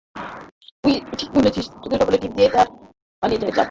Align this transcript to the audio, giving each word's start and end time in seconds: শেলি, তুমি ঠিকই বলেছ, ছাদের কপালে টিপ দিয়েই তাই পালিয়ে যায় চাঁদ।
শেলি, 0.65 0.93
তুমি 1.03 1.11
ঠিকই 1.19 1.33
বলেছ, 1.35 1.57
ছাদের 1.73 1.99
কপালে 1.99 2.17
টিপ 2.17 2.31
দিয়েই 2.37 2.51
তাই 2.53 2.65
পালিয়ে 3.23 3.39
যায় 3.39 3.47
চাঁদ। 3.47 3.59